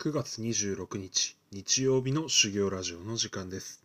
[0.00, 3.82] 9月26日日曜日の修行ラジオの時間です。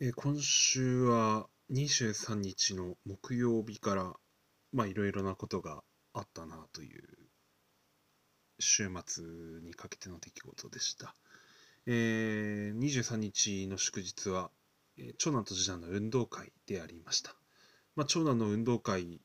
[0.00, 4.14] え今週は23日の木曜日から
[4.72, 7.02] まあいろいろなことがあったなという
[8.58, 9.22] 週末
[9.62, 11.14] にかけての出来事でした。
[11.84, 14.50] えー23日の祝日は、
[14.96, 17.36] えー長男と次男の運動会でありました。
[17.96, 19.20] まあ、長男の運動会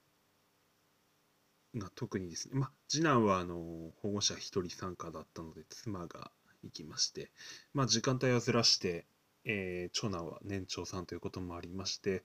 [1.76, 3.56] が特にですね、まあ、次男はあの
[4.02, 6.32] 保護者一人参加だったので妻が
[6.64, 7.32] 行きまして、
[7.74, 9.06] まあ、時間帯をずらして、
[9.46, 12.24] えー長男は年長さんということもありまして、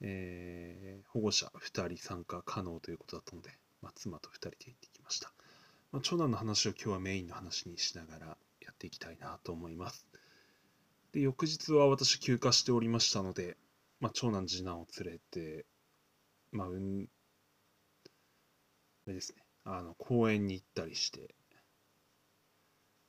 [0.00, 3.50] えー保護者2人参加可能ということだったので、
[3.82, 5.32] まあ、妻と2人で行ってきました、
[5.92, 8.26] まあ、長男の話を今日はメインの話にしながら
[8.60, 10.06] やっていきたいなと思います。
[11.12, 13.56] で翌日は私休暇しておりましたので、
[14.00, 15.64] まあ、長男次男を連れて、
[16.52, 17.15] まあ、うんあ
[19.10, 21.34] れですね、あの公園に行ったりして。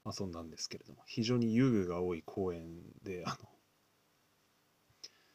[0.08, 2.64] 遊んだんですけれども、非常に遊具が多い公園
[3.04, 3.50] で、あの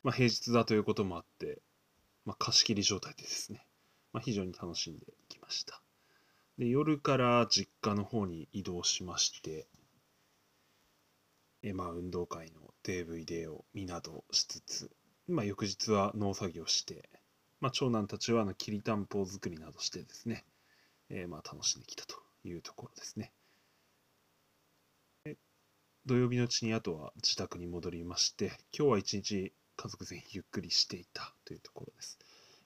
[0.03, 1.61] まあ、平日だということもあって、
[2.25, 3.67] まあ、貸し切り状態でですね、
[4.13, 5.81] まあ、非常に楽しんできました。
[6.59, 9.67] で夜から実家の方に移動しまして、
[11.63, 14.91] えまあ、運動会の DVD を見などしつつ、
[15.29, 17.09] まあ、翌日は農作業して、
[17.61, 20.45] まあ、長男たちはあのきりたんぽ作りなどしてですね、
[21.11, 23.33] えーまあ楽しんできたというところですね。
[26.07, 32.19] 土曜日のうちにあとは自宅に戻りまして、今日は一日家族全員ゆっくりしていたというところです。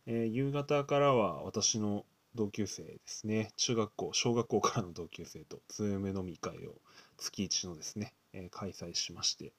[0.07, 6.75] えー夕方からは私の同級生ですね、中学校、小学校からの同級生とズーム飲み会を
[7.17, 9.53] 月一のですね、えー開催しまして、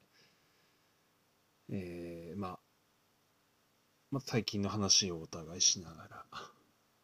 [1.70, 2.60] えーまあ
[4.12, 6.26] まあ、最近の話をお互いしながら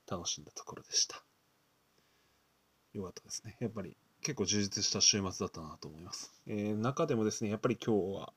[0.09, 1.23] 楽しんだところでした。
[2.94, 3.58] 良かったですね。
[3.59, 6.33] やっぱり結構充実した週末だったなと思います。
[6.47, 8.33] えー中でもですね、やっぱり今日は、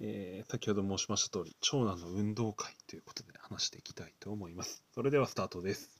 [0.00, 4.82] えー先ほど申しました通り、長男の運動会ということで話していきたいと思います。
[4.94, 5.98] それではスタートです。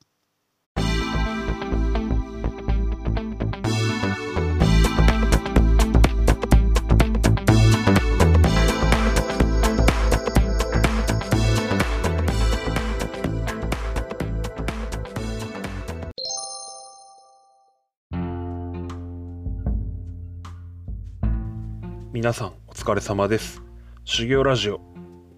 [22.16, 23.62] 皆さんお疲れ様です。
[24.06, 24.80] 修行ラジオ。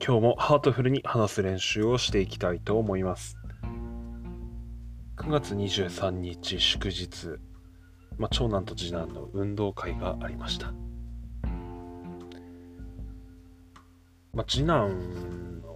[0.01, 3.37] 今日もハートフルに話す練習をしていきたいと思います。
[5.17, 7.41] 9月23日祝日、
[8.17, 10.73] まあ、長男と次男の運動会がありました。
[14.33, 15.75] まあ、次男の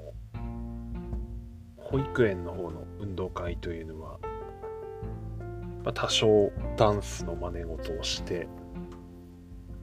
[1.79, 4.21] 保育園の方の運動会というのは、
[5.83, 8.47] まあ、多少ダンスの真似事をして、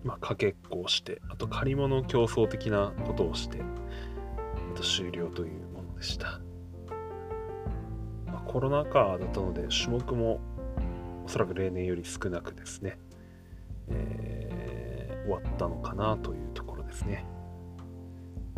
[0.04, 6.40] まあ、かけっこをして、あと借り物競争的なことをして、あと終了というものでした。
[8.26, 10.40] まあ、コロナ禍だったので、種目も
[11.26, 13.00] おそらく例年より少なくですね、
[13.90, 14.60] えー
[15.30, 17.24] 終わったのかなというところですね。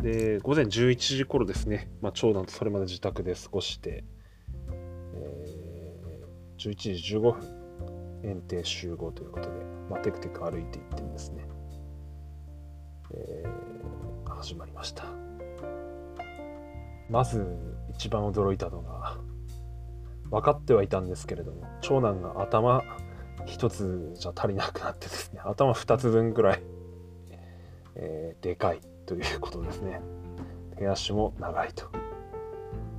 [0.00, 4.04] で、午前11時頃ですね、まあ、長男とそれまで自宅で過ごして、
[5.14, 5.82] えー
[6.70, 7.61] 11時15分、
[8.22, 9.54] 園庭集合ということで、
[9.90, 11.46] まあ、テクテク歩いていってですね、
[13.14, 13.62] えー
[14.42, 15.04] 始まりました。
[17.08, 17.46] まず
[17.90, 19.18] 一番驚いたのが、
[20.30, 22.82] 分かってはいたんですけれども、長男が頭
[23.46, 26.62] 一つじゃ足りなくなってですね、頭二つ分くらい、
[27.94, 30.00] えーでかいということですね。
[30.76, 32.11] 手足も長いと。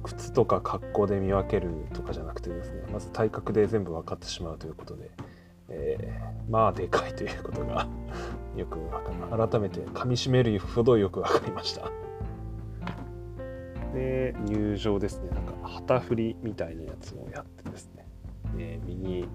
[0.03, 5.11] 靴とか格好で見分けるとかじゃなくてですね、まず体格で全部分かってしまうということで、
[5.69, 7.87] えーまあでかいということが
[8.55, 11.89] よくわかる改めて噛みしめるほどよく分かりました。
[13.93, 15.29] で入場ですね。
[15.29, 18.05] なんか旗振りみたいなやつをやってですね、
[18.57, 19.27] えー右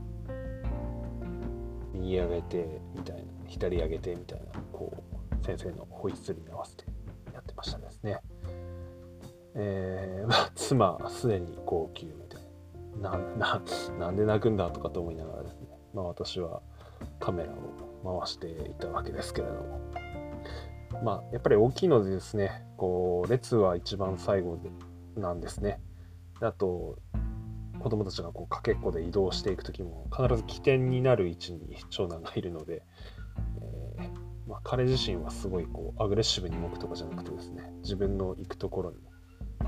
[1.94, 6.85] 右上げてみたいな左上げてみたいなこう先生のホイッスルに合わせて
[7.32, 8.20] やってましたですね。
[9.58, 12.43] えー まあ、妻すでに号泣みたい
[13.00, 13.19] な。
[13.37, 13.62] な
[13.99, 16.62] なんで泣くんだとかと思いながらですね、まあ、私は
[17.20, 19.81] カメラを回していたわけですけれども。
[21.05, 24.58] まあやっぱり大きいのでですねこう列は一番最後
[25.16, 25.81] なんですね。
[26.40, 26.96] あと
[27.78, 32.82] 子供たちがこうかけっこで移動していく時も必ず起点になる位置に長男がいるので、
[33.99, 38.96] えーまあ、彼自身はすごいこうアグレッシブに動くとかじゃなくてですね自分の行くところに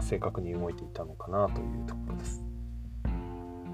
[0.00, 2.44] 正確に動いていたのかなというところです。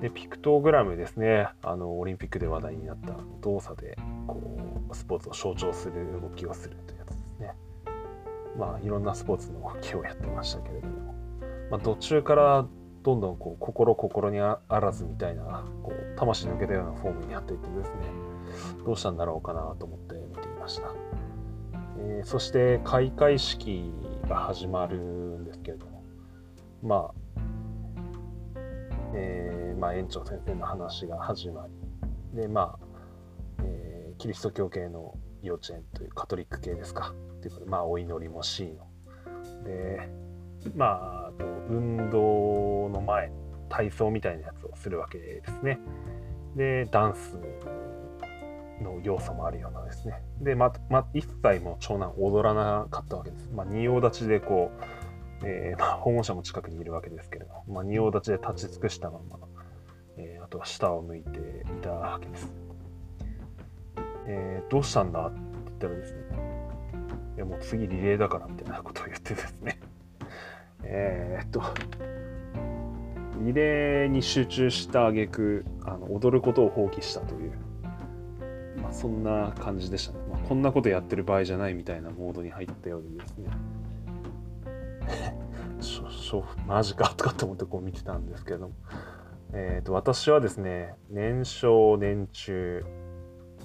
[0.01, 1.49] でピクトグラムですね。
[1.63, 3.97] あのオリンピックで話題になった動作で
[4.27, 4.41] こ
[4.91, 7.55] うスポーツを象徴する動きをするというやつですね。
[8.59, 11.15] まあいろんなスポーツの動きをやってましたけれども、
[11.71, 12.67] まあ、途中から
[13.03, 18.27] どんどんこう心心にあらずみたいなこう魂抜けたようなフォームになっていってですね。
[18.85, 20.95] どうしたんだろうかなと思って見ていました、
[21.99, 23.93] えー、そして開会式
[24.29, 25.53] が始まるんで
[26.83, 27.15] まあ
[29.15, 31.67] えー、まあ、園長先生の話が始ま
[32.35, 32.79] りでまあ、
[33.63, 37.15] えー、キリスト教系の幼稚園というカトリック系ですか。
[37.39, 38.87] っていうことでまあお祈りもしいの。
[39.65, 40.09] で
[40.75, 43.31] まああと運動の前
[43.69, 45.79] 体操みたいなやつをするわけですね。
[46.57, 47.39] でダンス
[48.83, 50.23] の要素もあるようなですね。
[50.41, 53.49] でまま一切も長男踊らなかったわけです。
[53.55, 55.06] まあ仁王立ちでこう
[55.45, 59.39] えー、まあ、保護者も近くにいるわけですけれども、まあ、仁王立ちで立ち尽くしたまま、
[60.17, 62.53] えー、あとは下を向いていたわけです。
[64.29, 66.21] えー、どうしたんだって言ったらですね、
[67.37, 69.79] いやもう次リレーだからみたいなことを言ってですね、
[70.83, 71.63] えっと、
[73.41, 77.53] リレーに集中した挙句あの踊ることを放棄したという、
[78.83, 83.49] まあ、そんな感じでしたね、まあ、こんなことやってる場合じゃないみたいなモードに入ったようでですね、
[85.81, 88.71] しょしょマジかとかと思ってこう見てたんですけど、
[89.53, 92.85] えーと、私はですね年少年中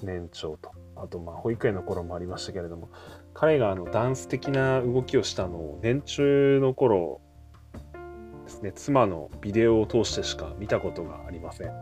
[0.02, 0.72] 年長と。
[0.94, 2.90] あとまあ保育園の頃もありましたけれども
[3.34, 7.20] 彼があのダンス的な動きをしたのを年中の頃
[8.44, 11.74] ですね妻のビデオを通してしか見たことがありません、ま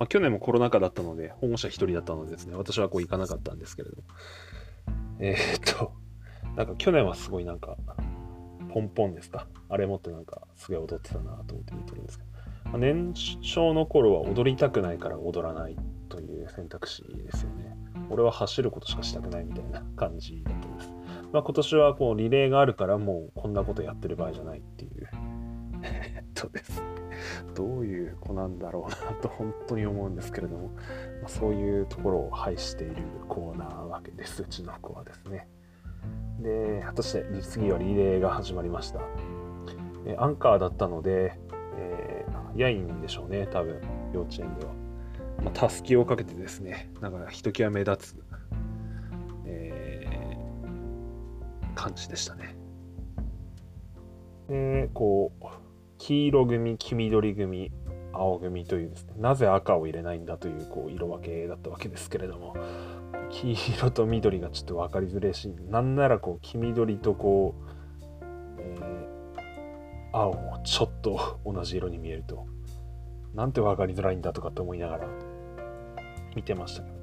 [0.00, 4.02] あ、去年もコロナ禍だったので保護者1人だったのでですね私はこう行かなかったんですけれども。
[5.20, 5.92] えー、っと
[6.56, 7.76] なんか去年はすごいなんか
[8.72, 9.46] ポンポンですか？
[9.68, 12.30] あれ持ってなんかすげえ踊ってたなと思って見てるんですけど、
[12.70, 15.76] まあ、年少の頃は踊りたくないから踊らない
[16.08, 17.76] という選択肢ですよね。
[18.10, 20.92] 俺は走ることしかしたくないみたいな感じだったんです。
[21.32, 25.08] まあ、今年はこうリレーがあるからもうこんなことやってる場合じゃないっていう。
[25.82, 26.82] えっとです。
[27.54, 32.96] どういう子なんだろうなと本当に思うんですけれども、まあ、そういうところを排している
[33.28, 35.48] コーナーわけです、うちの子はですね。
[36.40, 39.00] で、果たして次はリレーが始まりました。
[40.18, 41.38] アンカーだったので、
[41.76, 43.80] えー、ヤインでしょうね、多分、
[44.12, 44.72] 幼稚園では。
[45.44, 48.24] まあ、たすきをかけてですね、なんかひときわ目立つ、
[49.46, 52.56] えー、感じでしたね。
[54.48, 55.44] で、こう、
[55.98, 57.72] 黄色組、黄緑組、
[58.12, 62.54] 青組というですね、なぜ赤を入れないんだというこう色分けだったわけですけれども、
[63.32, 68.24] 黄色と緑がちょっと分かりづらいしなんならこう黄緑とこう、
[68.60, 72.46] えー、青もちょっと同じ色に見えると
[73.34, 75.08] なんて分かりづらいんだとかって思いながら
[76.36, 77.02] 見てましたけど。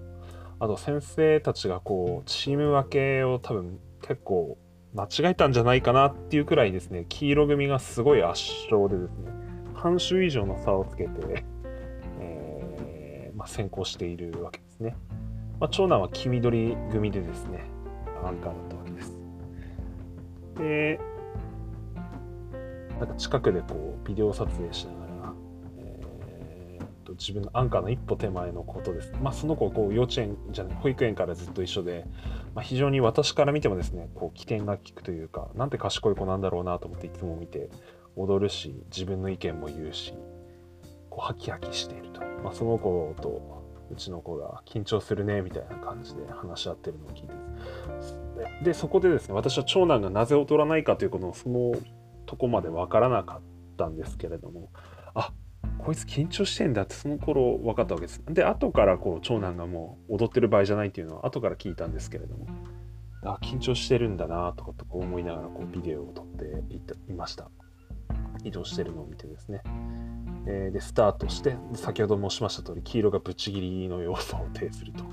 [0.62, 4.58] あと先生たちがこうチーム分けを多分結構
[4.94, 7.06] 間違えたんじゃないかなっていうくらいですね。
[7.08, 9.32] 黄色組がすごい圧勝でですね。
[9.74, 11.46] 半周以上の差をつけて、
[12.20, 14.98] えーまあ、先行しているわけですね。
[15.60, 17.66] まあ、長男は黄緑組でですね、
[18.24, 19.18] アンカーだったわけです。
[20.58, 21.00] で、
[23.00, 25.34] なんか近くでこうビデオ撮影しながら、
[25.78, 29.14] えー、と自分のアンカーの一歩手前のことです。
[29.22, 32.06] まあ、その子こう幼稚園じゃない保育園からずっと一緒で、
[32.56, 37.70] まあ、非常に私から見てもですねこう起点が利くというかなんて賢い子なんだろうなと思っていつも見て
[38.18, 40.14] 踊るし自分の意見も言うし
[41.10, 43.59] こうハキハキしていると、まあ、その子と
[43.92, 47.34] うちの子が緊張するねみたいな感じで話し合ってるのを聞いて
[48.64, 51.74] でそこでですね私は長男がなぜ劣らないかということのその
[52.26, 53.42] とこまで分からなかっ
[53.78, 54.70] たんですけれども
[55.14, 55.34] あ
[55.80, 58.22] こいつ緊張してんだってその頃分かったわけです。
[58.28, 62.48] で後からこう長男がもう踊ってる場合じゃないっていうのは後から聞いたんですけれども
[63.24, 66.64] あ緊張してるんだなとかとこう思いながらこうビデオを撮って
[67.10, 67.50] いました。
[68.44, 69.62] 移動してるのを見てですね。
[70.52, 75.04] え、でスタートして先ほど申しました通り黄色がぶちぎりの要素を呈すると。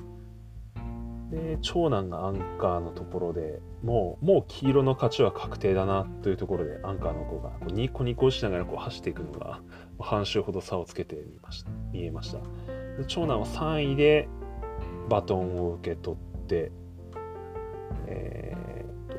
[1.31, 9.61] で長男がアンカーのところでもうもう黄色の勝ちは確定だなというところでアンカーの子がこうニコニコしながらこう走っていくのが
[9.99, 11.71] 半周ほど差をつけてみました。
[11.93, 12.38] 見えました。
[12.38, 14.28] で長男は3位で
[15.09, 16.71] バトンを受け取って
[18.09, 19.16] えー、と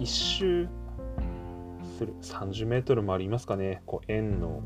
[0.00, 0.68] 1周
[1.98, 3.82] する30メートルもありますかね。
[3.86, 4.62] こう円の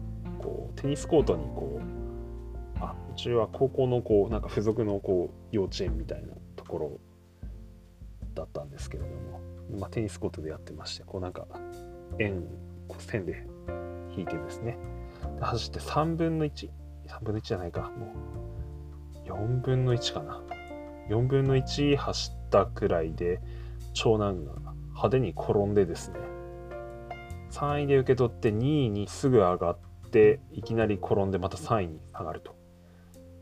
[0.47, 7.01] こうテニスコートにこうあうちは高校のこうなんか付属のこう幼稚園みたいなところ
[8.35, 9.41] だったんですけれども、
[9.81, 11.49] まあ、テニスコートでやってましてこうなんか
[12.21, 12.45] 円
[12.87, 13.45] こう線で
[14.17, 14.79] 引いてですね。
[15.41, 16.69] 走って3分の13
[17.23, 17.91] 分の1じゃないか。
[17.99, 18.13] も
[19.27, 20.41] う4分の1かな。
[21.09, 23.41] 4分の1走ったくらいで
[23.95, 24.53] 長男が
[24.91, 26.19] 派手に転んでですね
[27.51, 29.79] 3位で受け取って2位にすぐ上がっ
[30.17, 32.57] ていきなり転んでまた3位に上がると。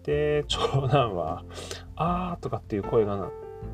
[0.02, 1.44] で長男は
[1.96, 3.30] 「あー」とかっていう声が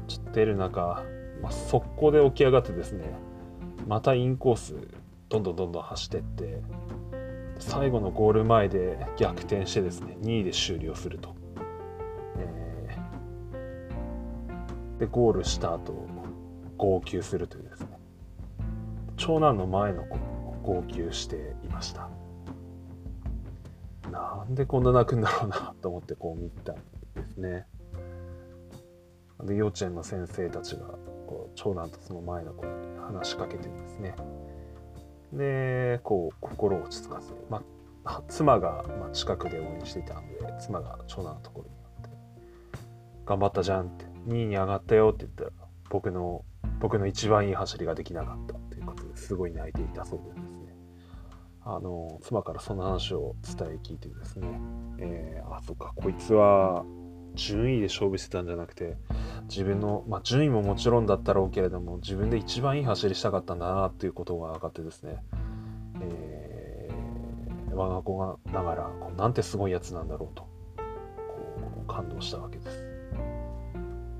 [0.06, 1.02] ちょっと出る中、
[1.42, 3.04] まあ、速攻で起き上がってですね
[3.88, 4.76] またインコース
[5.28, 6.62] どんどんどんどん走ってって
[7.58, 11.34] 最後のゴール前で逆転してですね2位で終了すると、
[12.38, 12.96] え
[14.98, 16.06] でゴールした後
[16.76, 17.88] 号泣するというですね。
[19.16, 22.09] 長男の前の子も号泣していました。
[24.40, 26.82] なんでこんな泣くんだろうなと思ってこう見たんで
[27.28, 27.66] すね。
[29.44, 30.86] で幼稚園の先生たちが
[31.26, 34.16] こう長男とその前の子に話しかけてですね。
[35.34, 37.62] でこう心を落ち着かせ、ま、
[38.28, 42.16] 妻が、ま、近くで応援していたので妻が長男のところにあって
[43.26, 46.44] 「頑張ったじゃん」って「2位に上がったよ」って言ったら僕の
[46.80, 50.39] 僕の一番いい走りができなかったということですごい泣いていたそうです。
[51.72, 54.60] あの妻からその話を伝え聞いてですね、
[54.98, 56.84] えー、あそっかこいつは
[57.36, 58.96] 順位で勝負してたんじゃなくて
[59.48, 65.22] 自分の、まあ、順位ももちろんだったろうけれども自分で一番いい走りしたかったんだなっていうことが分かってですね、
[66.02, 70.48] えー、我が子がながらこうなんてすごいやつなんだろうとこ
[71.84, 72.84] う感動したわけです。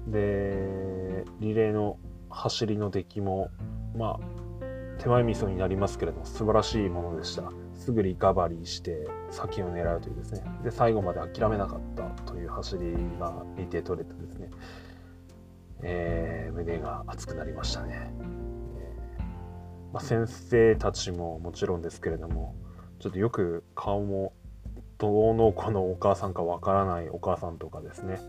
[0.07, 3.51] でリレーの走りの出来も
[3.97, 4.40] まあ
[5.01, 7.51] 手前味噌になりますけれども素晴らしいものでした。
[7.75, 10.43] すぐリカバリーして先を狙うというですね。
[10.63, 14.51] で最後まで諦めなかったという走りが見て取れてですね、
[15.83, 22.55] えー、胸が熱くなりましたね、えー、まあ、先生たちももちろんですけれども
[22.99, 24.35] ちょっとよく顔も
[24.99, 28.21] どの子のお母さんかわからないお母さんとかですね。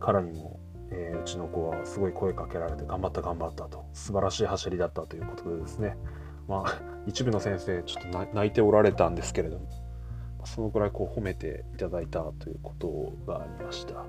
[0.00, 0.58] からにも
[0.92, 3.84] えー、うちの子はすごい声かけられて頑張った頑張ったと。
[3.92, 5.96] 素晴らしい走りだったということでですね。
[6.48, 9.66] まあ 一部の先生ちょっと泣いておられたんですけれども
[10.44, 14.04] そのくらいこう褒めていただいたということがありました。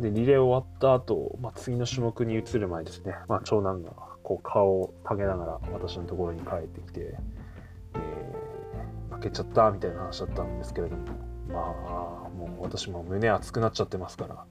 [0.00, 3.92] でリレー終わった後、まあ、次の種目に移る前ですね、まあ、長男が
[4.22, 7.16] こう顔を下げながら私のところに帰ってきて、
[7.94, 11.04] えー、負けちゃったみたいな話だったんですけれども
[11.48, 14.44] まあもう私も胸熱くなっちゃってますから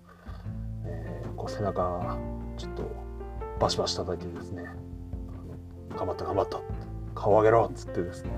[1.48, 2.18] 背中
[2.58, 2.84] ちょっと
[3.60, 4.66] バシバシ叩いてですね。
[5.96, 6.60] 頑張った頑張った。
[7.14, 8.32] 顔上げろっつってですね。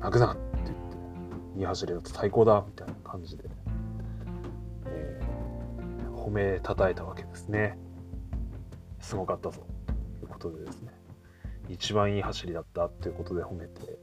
[0.00, 3.44] 泣くなって言っていい走りだと最高だみたいな感じで、
[4.86, 7.78] えー、褒めたたえたわけですね。
[9.00, 9.62] すごかったぞ
[10.20, 10.92] ということでですね。
[11.68, 13.98] 一番いい走りだったっていうことで褒めて、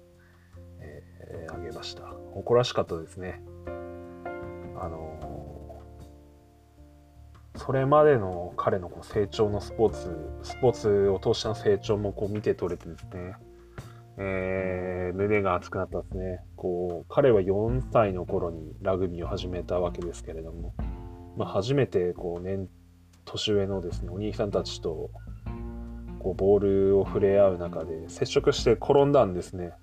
[0.79, 2.03] えー、あげました。
[2.33, 3.41] 誇らしかったですね。
[4.77, 5.19] あの
[7.55, 10.09] それまでの彼のこう成長のスポーツ、
[10.43, 13.35] スポーツを通しての成長もこう見て取れてですね、
[14.17, 16.41] えー、胸が熱くなったんですね。
[16.55, 20.73] こう、彼は4歳の頃にラグビーを始めたわけですけれども、
[21.37, 22.69] まあ、初めてこう年、
[23.25, 25.11] 年上のですね、お兄さんたちと
[26.19, 29.73] こうボールを触れ合う中で接触して転んだんですね。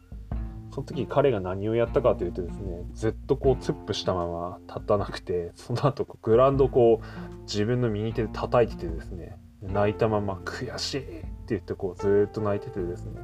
[0.73, 13.21] その時彼が何をやったかというとですね、ずっとこうツップしたまま立たなくて、その後グラウンドこう自分の右手で叩いててですね、泣いたまま悔しいって言ってこうずっと泣いててですね。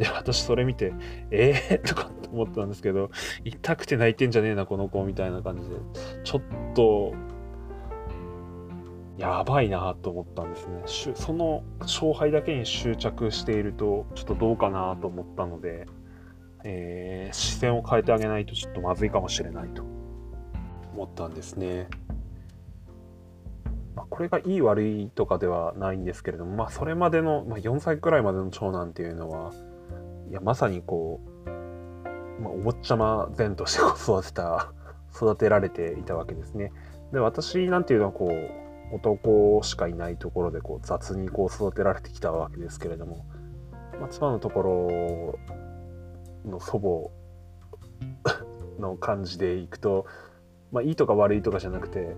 [0.00, 0.92] で、私それ見て、
[1.30, 3.10] えー、とかって思ったんですけど、
[3.44, 5.76] 痛くて泣いてんじゃねえな、この子みたいな感じで、
[6.24, 6.42] ちょっ
[6.74, 7.14] と、
[9.16, 11.14] やばいなと思ったんですね。
[11.14, 15.86] その勝敗だけに執着していると、ちょっとどうかなと思ったので、
[16.68, 19.84] えー、視線を変えてあげないとちょっとまずいかもしれないと
[20.94, 21.88] 思ったんですね。
[23.94, 29.52] まあ、これがいい悪いとかではないんですけれども、まあ、それまでの、まあ、4歳くらいまでの長男っていうのは
[30.28, 34.72] いやまさにこう、まあ、お坊ちゃま前として育てた
[35.14, 36.72] 育てられていたわけですね。
[37.12, 43.24] で私なんていうのはこう男しかいないところでこう雑にこう育てられてきたわけですけれども、
[44.00, 45.65] まあ、妻のところ
[46.46, 47.12] の祖
[48.78, 50.06] 母の感じでいくと、
[50.72, 52.16] まあ、いいとか悪いとかじゃなくて、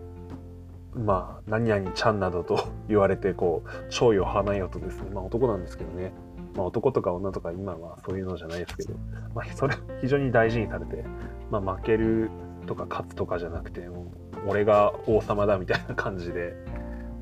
[0.94, 6.12] まあ、何々ちゃんなどと言われて、こう、賞与を放よとですね、まあ男なんですけどね、
[6.54, 8.94] まあ男とか女とか今はそういうのじゃないですけど、
[9.34, 11.04] まあそれ非常に大事にされて、
[11.50, 12.30] まあ負ける
[12.66, 14.12] とか勝つとかじゃなくて、も
[14.44, 16.54] う俺が王様だみたいな感じで、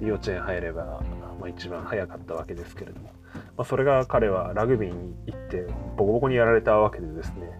[0.00, 1.02] 幼稚園入れば、
[1.38, 3.10] まあ一番早かったわけですけれども、
[3.56, 7.50] まあ、それが彼はラグビーに行ってボコボコにやられたわけでですね、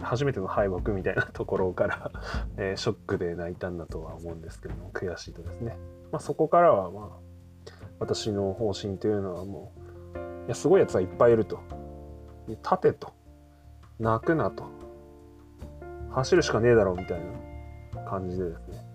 [0.00, 2.10] 初めての敗北みたいなところから
[2.58, 5.78] えショックで泣いたんだとは思うんですけども悔しいとですね、
[6.12, 7.24] まあ、そこからはまあ
[8.00, 9.84] 私の方針というのはもう
[10.46, 11.58] いやすごいやつはいっぱいいると。
[12.48, 13.14] 立てと。
[13.98, 14.64] 泣くなと。
[16.10, 17.20] 走るしかねえだろうみたい
[17.94, 18.86] な感じでですね、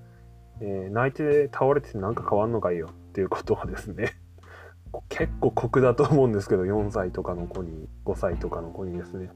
[0.61, 4.13] えー泣いて倒れてなんか変わんのかいよっていうことはですね。
[5.09, 9.29] 結構酷だと思うんですけど4歳とかの子に5歳とかの子にですね、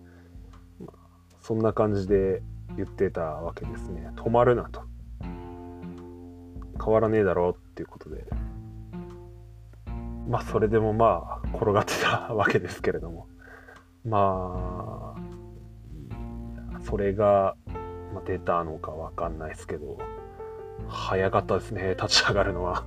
[0.79, 0.93] ま
[1.41, 2.41] そんな感じで
[2.75, 4.09] 言ってたわけですね。
[4.15, 4.81] 止まるなと。
[6.83, 8.25] 変わらねえだろうっていうことで。
[10.27, 13.27] まあそれでもまあ転がってたわけですけれども。
[14.05, 17.55] まあそれが
[18.25, 19.97] 出たのかわかんないですけど。
[20.87, 22.85] 早かったですね立ち上がるのは。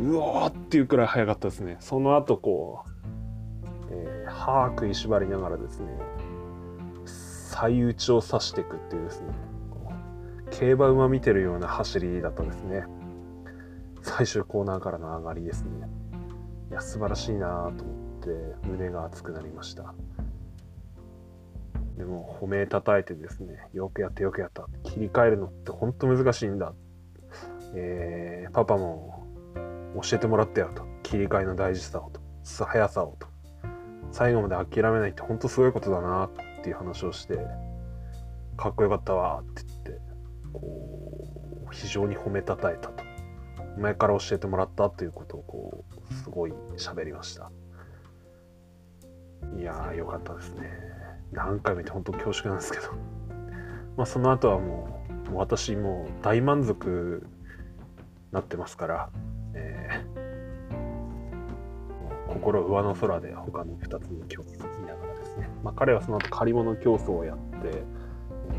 [0.00, 1.76] うおーっていうくらい早かったですね。
[1.80, 2.88] その後こう、
[3.90, 5.86] えー歯食いしばりながらですね
[7.04, 9.28] 最打ちを刺していくっていうですね
[10.50, 12.84] 競馬馬見てるような走りだったですね。
[14.02, 15.88] 最終コーナーからの上がりですね。
[16.70, 19.94] いや素晴らしいなと思って胸が熱くなりました。
[21.96, 24.66] でも褒めたたえてですねよくやったよくやった。
[24.84, 26.72] 切り替えるのって本当難しいんだ、
[27.74, 29.25] えーパパも
[30.02, 30.84] 教えてもらったよと。
[31.02, 32.20] 切り替えの大事さをと。
[32.44, 33.28] 速さをと。
[34.12, 36.30] 最後まで諦めないって本当すごいことだなっ
[36.62, 37.38] ていう話をして
[38.56, 40.00] かっこよかったわって言って
[40.52, 43.04] こう非常に褒めたたえたと。
[43.78, 47.50] 前から教えてもらったということをこうすごい喋りました。
[49.58, 50.70] いやーよかったですね。
[51.32, 52.92] 何回も言って本当恐縮なんですけど。
[53.96, 57.26] まあその後はもうもう私もう大満足
[58.32, 59.10] なってますから、
[59.56, 60.26] えー
[62.28, 67.82] 心上の空で他の2つの競技を見ながらですね、まあ、彼はその後借り物競争をやって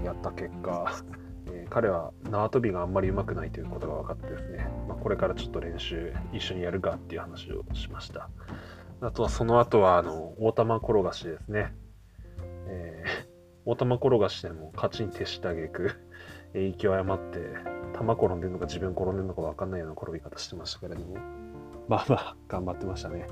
[0.02, 0.92] えやった結果、
[1.48, 8.30] えー彼は縄跳びがあんまり上手くないということが分かってですね、まあ、これからちょっと練習一緒にやるかっていう話をしました。
[9.02, 11.74] あとはその後はあの大玉転がしですね、
[12.68, 15.92] えー大玉転がしでも勝ちに徹した挙句
[16.54, 17.40] えー息を誤って
[17.98, 21.16] 玉転んでるのか自分転んでるのか分かんないような転び方してましたけれども。
[21.88, 23.28] まあまあ頑張ってましたね。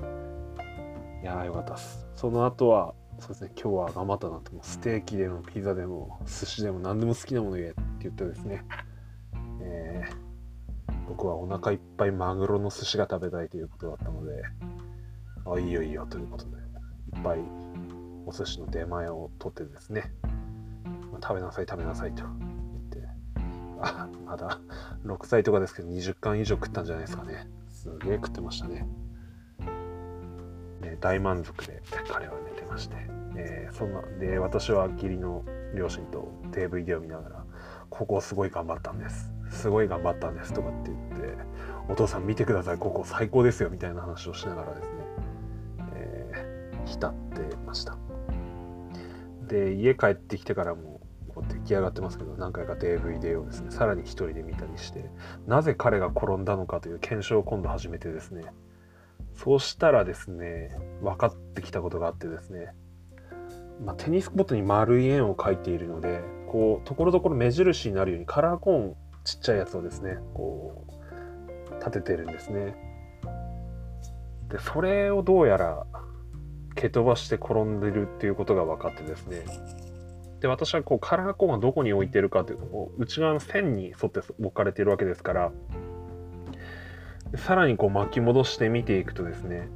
[1.22, 2.06] いやーよかったです。
[2.14, 8.64] その後はそうですね今日は頑張ったなとステーキでもピザでも寿司でも何でも好きなもの言えって言ってですね、
[9.60, 10.26] えー
[11.08, 14.42] 僕はお腹いっぱいマグロの寿司が食べたいということだったので
[15.46, 17.38] あいいよいいよということでいっぱい
[18.26, 20.12] お寿司の出前を取ってですね、
[21.12, 22.24] まあ食べなさい食べなさいと
[23.80, 24.60] あ まだ
[25.04, 27.48] 6歳とかですけど20貫以上食ったんじゃないですかね。
[27.68, 28.86] すげえ食ってましたね。
[30.80, 32.96] で大満足で彼は寝てまして、
[33.36, 37.44] えーそんなで私は義理の両親と DVD を見ながら
[37.90, 39.32] ここすごい頑張ったんです。
[39.50, 41.36] すごい頑張ったんですとかって言って
[41.88, 44.94] お父さん見てくださいここ最高ですよみたいな話をしながらですね、
[45.94, 47.96] えー浸ってました。
[49.48, 50.95] で家帰ってきてからも
[51.46, 55.10] う出来上がってますけど何回か DVD をですねさらに一人で見たりして
[55.46, 58.44] なぜ彼が転んだのかという検証を今度始めてですね。
[59.34, 60.70] そうしたらですね
[61.02, 62.74] 分かってきたことがあってですね、
[63.84, 72.76] まあ、テニスコートに丸い円を描いているのでこうところどころ目印になるようにカラーコーンちっちゃいやつをですねこう立ててるんですね。
[74.48, 75.86] でそれをどうやら
[76.76, 79.44] 蹴飛ばして転んでるっていうことが分かってですね
[80.46, 85.52] で私はこうカラーコーンがどこに置いてるかというとこう内側の線に沿って置かれているわけですから
[87.34, 89.68] さらにこう巻き戻して見ていくとですね、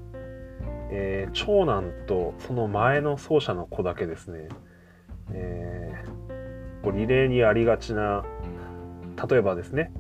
[0.91, 4.49] えー長男とその前の奏者の子だけですね、
[5.33, 6.21] えー
[6.83, 8.25] こうリレーにありがちな
[9.29, 9.93] 例えばですね、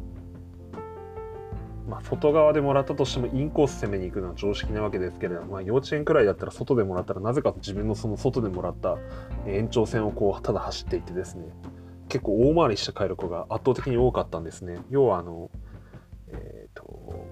[1.88, 8.98] まあ、外側でもらったとしてもインコース攻めに行くのは常識なわけですけれども、まあ、幼稚園くらいだったら外でもらったらなぜか自分のその外でもらった
[9.46, 11.44] 延長線をこうただ走っていってですね
[12.08, 14.78] 結構大回りして帰る子が圧倒的に多かったんですね。
[14.90, 15.48] 要はあの
[16.28, 17.28] えっ、と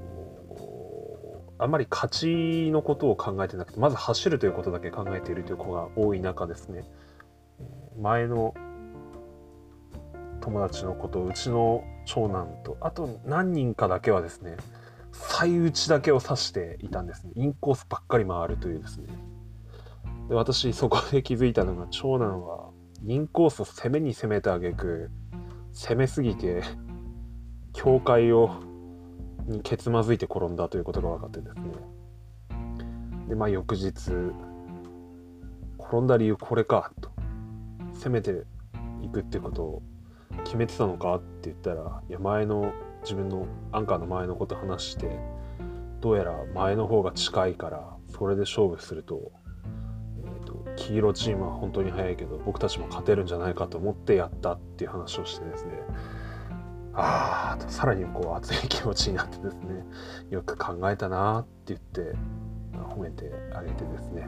[1.59, 6.85] あんまり勝ちのことを考えてなくてまず走るということだけ考えているという子が多い中ですね。
[8.01, 8.55] 前の
[10.49, 14.57] 友達の子とうちの長男とあと何人かだけはですね
[15.13, 17.33] 最打ちだけを指していたんですね。
[17.35, 19.09] インコースばっかり回るというですね。
[20.29, 22.71] で私そこで気づいたのが長男は
[23.07, 25.11] インコースを攻めに攻めた挙句
[25.73, 26.63] 攻めすぎて
[27.75, 28.51] 境界を
[29.47, 31.63] にけつまずいて転んだということが分かってですね。
[33.29, 33.91] でまあ翌日
[35.79, 37.11] 転んだ理由これかと。
[37.95, 38.45] 攻めて
[39.03, 39.83] 行くってことを
[40.45, 42.73] 決めてたのかって言ったらいや前の
[43.03, 45.19] 自分のアンカーの前のこと話して
[46.01, 49.33] どうやら前の方が近いからそれで勝負すると,、
[50.25, 55.73] えーと、黄色チームは本当に速いけど僕たちも勝てるんじゃないかと思ってやったっていう話をしてですね。
[57.01, 59.85] ああとさらにこう熱い気持ちになってですね
[60.31, 62.17] よく考えたなって言って
[62.75, 64.27] 褒めてあげてですね。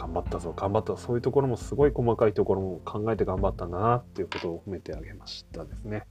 [0.00, 6.06] 頑張ったぞ頑張ったそういうところもすごい細かいところも考えて頑張ったんだなっていうことを褒めてあげましたですね。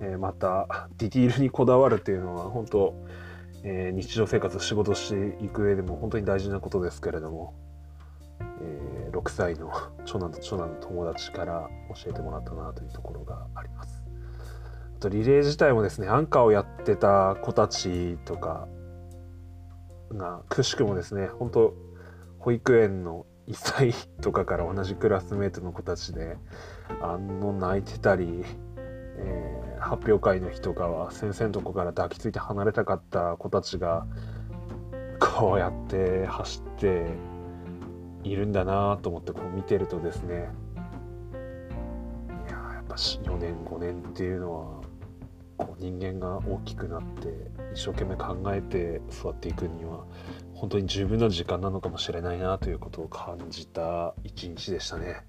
[0.00, 2.94] えー、またディティールにこだわるっていうのは本当、
[3.62, 7.54] えー、日常生活仕事していく上でも本当に大事なことですけれども、
[8.60, 9.70] えー、6歳の
[10.04, 14.02] 長男と長男の友達から教えてもらったなというところがあります。
[14.96, 18.66] あとリレー自体もですねアンカーをやってた子たちとか
[20.12, 21.74] がくしくもですね本当
[22.44, 26.36] 保育園の1歳とかから同じクラスメートの子たちで
[27.00, 28.44] あの泣いてたり、
[29.16, 34.06] えー、発表会の日とかは先生のとこから抱きついて離れたかった子たちが
[35.18, 37.06] こうやって走って
[38.24, 40.38] いるんだなと思ってこう見てるとですねい
[42.50, 44.82] ややっぱ4年5年っていうのは
[45.56, 47.28] こう人間が大きくなって
[47.74, 50.04] 一生懸命考えて育っていくには
[50.64, 55.20] 本当に十分な時間なのかもしれないなということを感じた一日でしたね。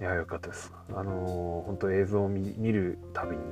[0.00, 0.72] いや、よかったです。
[0.94, 3.42] あのー、本当映像を見るたびに、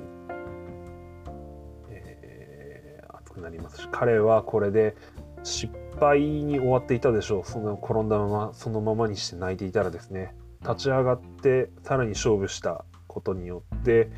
[1.91, 4.97] えー、熱くなりますし、彼はこれで
[5.43, 7.45] 失敗に終わっていたでしょう。
[7.45, 14.11] その転んだまま、そのままにして泣いていたらですね、立ち上がってさらに勝負したことによって、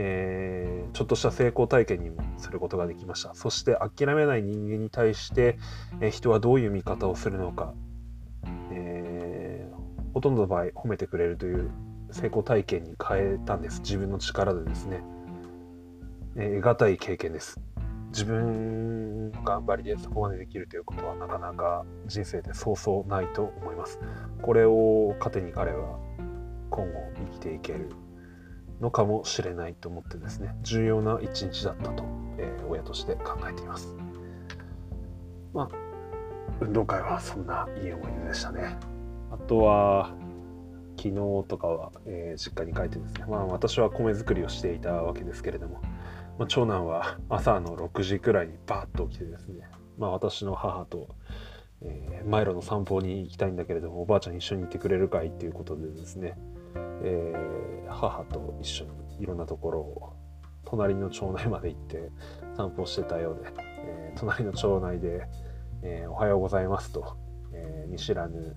[0.00, 3.34] えー、ちょっとした成功体験にもすることができました。
[3.34, 5.58] そして諦めない人間に対して、
[6.00, 7.74] え、人はどういう見方をするのか、
[8.72, 11.70] えー、ほとんどの場合褒めてくれるという
[12.12, 13.80] 成功体験に変えたんです。
[13.80, 15.02] 自分の力でですね、
[16.36, 17.60] えー、得難い経験です。
[18.10, 23.98] 自分の頑張りでそこまでできるということはなかなか人生でそうそうないと思います。
[24.42, 25.98] これを糧に彼は
[26.70, 27.90] 今後生きていける。
[28.80, 32.04] のかもしれないと思ってですね重要な一日だったと、
[32.38, 33.96] えー、親として考えています。
[35.52, 35.68] まあ
[36.60, 38.76] 運動会はそんないい思い出でしたね。
[39.30, 40.14] あとは
[40.96, 41.14] 昨日
[41.46, 45.80] とかは、えー、実家に帰ってですねまあ私は米作りをしていたわけですけれども、
[46.38, 51.08] まあ、長男は朝の6時くらいにバーッと起きてですねまあ私の母と
[51.82, 56.36] えー、マイロの散歩に行きたいんだけれどもおばあちゃん一緒に行ってくれるかいっていうことでですね、
[57.02, 58.90] えー、母と一緒に
[59.22, 60.12] いろんなところを
[60.64, 62.10] 隣の町内まで行って
[62.56, 65.26] 散歩してたようで、えー、隣の町内で、
[65.82, 67.16] えー、おはようございますと、
[67.52, 68.56] え見知らぬ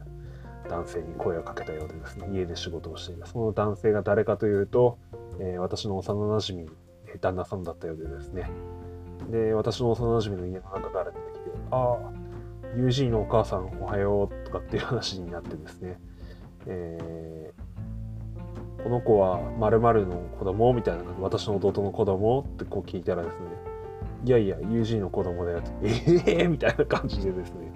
[0.70, 4.98] 男性に声をかけたようでですね家で仕事をしているその男性が誰かというと、
[5.40, 6.70] え私の幼なじみ
[7.20, 8.50] 旦那さんだったようでですね。
[9.30, 11.98] で私の幼なじみの家の中から出てきてああ
[12.76, 16.00] UG のお母さんおはようとかっていう話になってですね、
[16.66, 17.54] え
[18.84, 23.46] この子は〇〇の子供みたいな私の弟の子供ってこう聞いたらですね
[24.26, 25.88] いやいや UG の子供だよってえ
[26.42, 27.72] えー、みたいな感じでですね、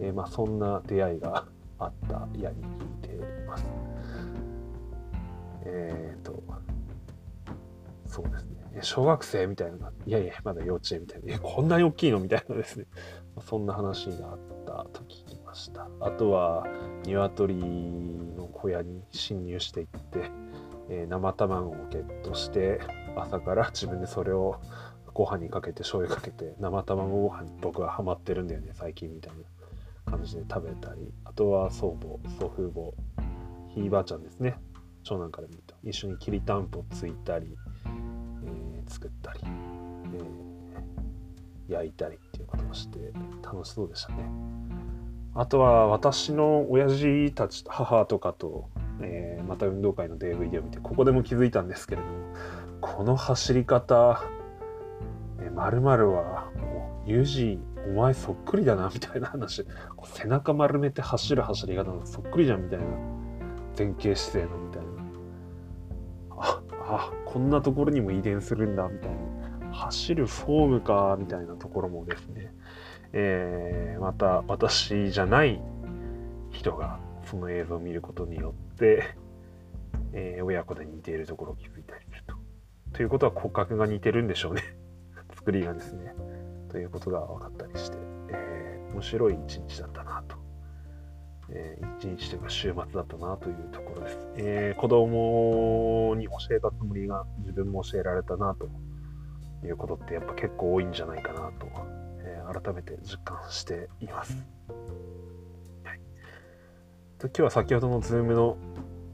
[0.00, 1.46] えー、まあそんな出会いが
[1.78, 2.56] あったやに
[3.02, 3.66] 聞いています。
[5.64, 6.42] えっ、ー、と
[8.08, 8.58] そうですね。
[8.82, 12.86] 小学生みたいな、いやいや、まだ幼稚園みたいな、え、こんなに大きいのみたいなですね、
[13.40, 15.88] そんな話があったと聞きました。
[16.00, 16.66] あとは、
[17.04, 20.30] 鶏の小屋に侵入していって、
[20.88, 22.80] えー、生卵をゲットして
[23.16, 24.60] 朝から自分でそれを
[25.14, 29.32] ご飯にかけて醤油かけて生卵ご飯に僕はハマってるんだよね最近みたい
[30.06, 31.12] な感じで食べたり。
[31.24, 32.92] あとは祖母祖父母
[33.74, 34.58] ひいばあちゃんですね。
[35.04, 35.74] 長男から見ると。
[35.84, 39.40] 一緒にきりたんぽついたり、えー、作ったり、
[41.68, 44.24] えー、焼いたりっていうことをして楽しそうでしたね。
[45.34, 48.68] あとは私の親父たち母とかと
[49.00, 52.12] えー、また運動会の DVD を見てここでも気づいたんですけれども
[52.80, 54.22] この走り方
[55.54, 59.66] まるまるはもうユージお前そっくりだなみたいな話。
[60.04, 62.84] 背中丸めて走る走り方のそっくりじゃんみたいな。
[63.78, 64.88] 前傾姿勢のみたいな。
[66.30, 69.72] ああこんなところにも遺伝するんだみたいな。
[69.72, 72.52] 走るフォームかみたいなところもですね、
[73.12, 75.60] えー、また私じゃない
[76.50, 82.34] 人がその映像を見ることによって、えー、親子で似ているところを気づいたりすると。
[82.94, 84.62] ということは骨格が似てるんでしょうね。
[85.34, 86.14] 作りがですね。
[86.68, 87.98] ということが分かったりして、
[88.30, 90.36] えー、面白い一日だったなと
[91.50, 94.18] えー一日というか週末だったなというところです。
[94.36, 98.68] えー子供に教えたつもりが自分も教えられたなと
[99.66, 101.66] いうことってやっぱ結構多いんじゃないかなと、
[102.20, 104.46] えー改めて実感しています。
[107.20, 108.56] 今日は先ほどの Zoom の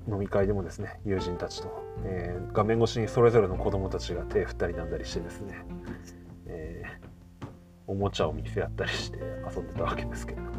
[0.07, 5.64] 飲み会でもですね友人たちと、えー画面越しにそれぞれの子供たちが手振ったりなんだりしてですね、
[6.47, 7.14] えー
[7.87, 10.51] おもちゃを見せ合ったりして遊んでたわけですけれども、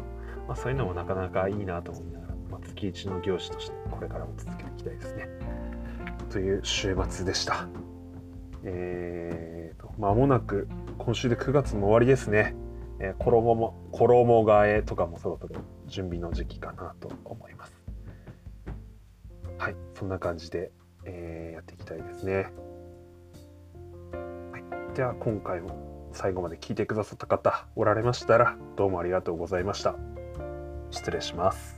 [0.46, 5.28] まあ、そういうのもなかなかいいなと思いながら、まあ、月一の行事としてこれからも続けていきたいですね。
[6.30, 7.68] という週末でした。
[8.62, 12.54] えーと、間もなく今週で9月も終わりですね。
[13.00, 17.72] えー衣も衣替えとかもそろそろ準備の時期かなと思います。
[19.58, 20.70] はい、そんな感じで、
[21.04, 22.52] えーやっていきたいですね。
[24.52, 24.58] は
[24.92, 29.96] い、では今回も最後まで聞いてくださった方おられましたらどうもありがとうございました。
[30.90, 31.75] 失礼します。